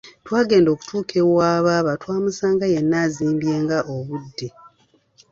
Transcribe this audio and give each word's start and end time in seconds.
Twagenda 0.25 0.69
okutuuka 0.71 1.13
ewa 1.23 1.49
baaba 1.65 1.91
twamusanga 2.01 2.65
yenna 2.73 2.95
azimbye 3.05 3.53
nga 3.63 3.77
obudde. 3.95 4.47